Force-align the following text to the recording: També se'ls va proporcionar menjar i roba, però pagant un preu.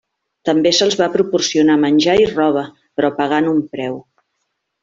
També 0.49 0.71
se'ls 0.77 0.97
va 1.01 1.09
proporcionar 1.15 1.75
menjar 1.83 2.17
i 2.23 2.27
roba, 2.33 2.65
però 2.99 3.15
pagant 3.23 3.55
un 3.55 3.65
preu. 3.77 4.05